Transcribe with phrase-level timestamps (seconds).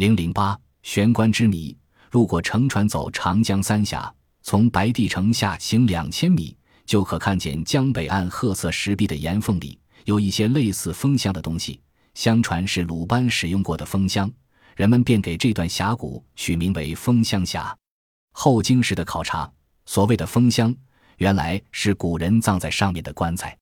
[0.00, 1.76] 零零八玄关之谜：
[2.10, 11.78] 如果乘船走长江三峡，从白帝城下行两千米，就可看见江北岸褐色石壁的岩缝里有一些类似风箱的东西。
[12.14, 14.32] 相传是鲁班使用过的风箱，
[14.74, 17.76] 人们便给这段峡谷取名为风箱峡。
[18.32, 19.52] 后经时的考察，
[19.84, 20.74] 所谓的风箱，
[21.18, 23.54] 原来是古人葬在上面的棺材。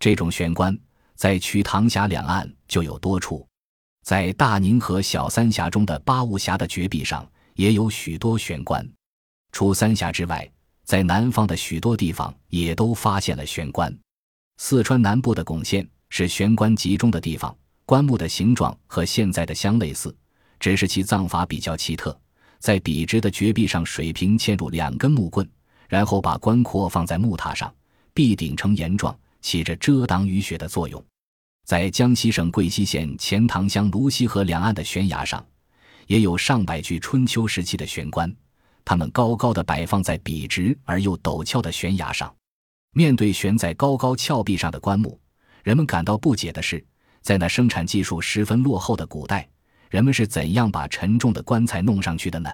[0.00, 0.74] 这种悬棺
[1.14, 3.46] 在瞿塘峡两岸就有多处，
[4.04, 8.86] 在大宁河小三峡中的八雾峡的绝壁上也有许多悬棺。
[9.50, 10.46] 除三峡之外，
[10.84, 13.96] 在南方的许多地方也都发现了悬棺。
[14.58, 17.56] 四川南部的珙县是悬棺集中的地方。
[17.86, 20.14] 棺木的形状和现在的相类似，
[20.60, 22.18] 只是其葬法比较奇特。
[22.58, 25.48] 在笔直的绝壁上水平嵌入两根木棍，
[25.88, 27.74] 然后把棺椁放在木塔上，
[28.12, 31.02] 壁顶呈岩状，起着遮挡雨雪的作用。
[31.64, 35.44] 在江西省贵溪县钱塘乡泸溪河两岸的悬崖上，
[36.06, 38.30] 也有上百具春秋时期的悬棺，
[38.84, 42.32] 它们高高的摆放在笔直而又陡峭的悬崖上。
[42.92, 45.18] 面对悬在高高峭壁上的棺木，
[45.62, 46.84] 人们感到不解的是。
[47.22, 49.48] 在那生产技术十分落后的古代，
[49.88, 52.50] 人们是怎样把沉重的棺材弄上去的呢？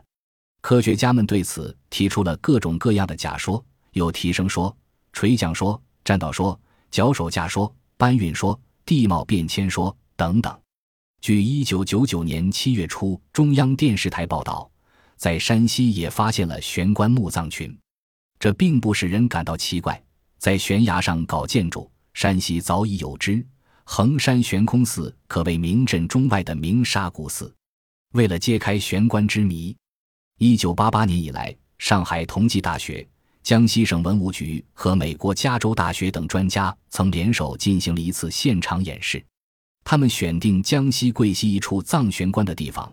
[0.60, 3.64] 科学家们对此提出了各种各样的假说，
[3.94, 4.74] 有提升说、
[5.12, 6.58] 垂降说、栈道说、
[6.88, 8.56] 脚手架说、搬运说、
[8.90, 10.60] 地貌变迁说等等。
[11.20, 14.68] 据一九九九年七月初中央电视台报道，
[15.16, 17.78] 在山西也发现了悬棺墓葬群，
[18.40, 20.02] 这并不使人感到奇怪。
[20.38, 23.46] 在悬崖上搞建筑，山西早已有之。
[23.84, 27.54] 衡山悬空寺可谓名震中外的名刹古寺。
[28.14, 29.76] 为了揭开悬棺之谜，
[30.38, 33.06] 一九八八年以来，上海同济大学、
[33.42, 39.24] 江西省文物局和美国加州大学等专家曾联手进行了一次现场演示。
[39.82, 42.92] 他们选定江西贵溪一处藏悬棺的地方，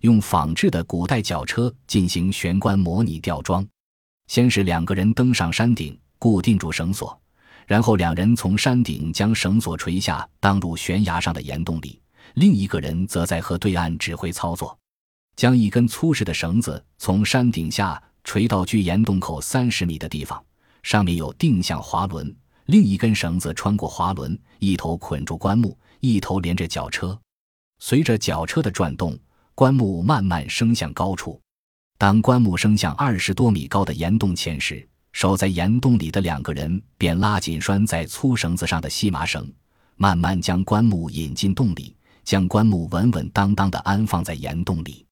[0.00, 3.66] 用仿制的古代绞车进行悬棺模拟吊装。
[4.28, 7.20] 先是两个人登上山顶，固定住绳索。
[7.66, 12.00] 然后两人从山顶将绳索垂下，当入悬崖上的岩洞里；
[12.34, 14.78] 另一个人则在河对岸指挥操作，
[15.36, 20.38] 将一根粗实的绳子从山顶下垂到距岩洞口三十米的地方，
[20.82, 27.18] 上面有定向滑轮，另一根绳子穿过滑轮，一头捆住棺木，一头连着绞车。
[27.78, 29.18] 随着绞车的转动，
[29.54, 31.40] 棺木慢慢升向高处。
[31.96, 39.50] 当棺木升向二十多米高的岩洞前时，守在岩洞里的两个人便拉紧拴在粗绳子上的细麻绳，
[39.96, 45.06] 慢慢将棺木引进洞里，将棺木稳稳当当地安放在岩洞里。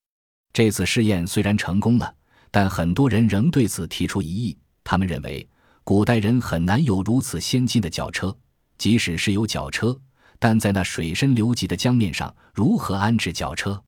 [0.53, 2.15] 这次试验虽然成功了，
[2.51, 4.57] 但很多人仍对此提出疑议。
[4.85, 5.49] 他们认为，
[5.85, 8.37] 古代人很难有如此先进的绞车，
[8.79, 9.99] 即使是有绞车，
[10.39, 13.83] 但在那水深流急的江面上，如何安置绞车？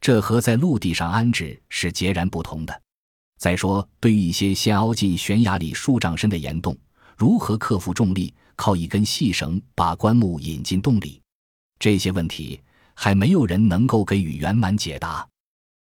[0.00, 2.82] 这和在陆地上安置是截然不同的。
[3.38, 6.76] 再说，对于一些先凹进悬崖里数丈深的岩洞，
[7.16, 11.20] 如何克服重力，靠一根细绳把棺木引进洞里？
[11.78, 12.60] 这些问题
[12.94, 15.26] 还没有人能够给予圆满解答。